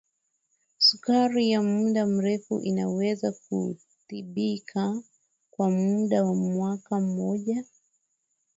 sukari 0.85 1.43
ya 1.51 1.61
muda 1.61 2.05
mrefu 2.05 2.59
inaweza 2.59 3.31
kutibika 3.31 5.01
kwa 5.51 5.69
muda 5.69 6.23
wa 6.23 6.35
mwaka 6.35 6.99
mmoja 6.99 7.65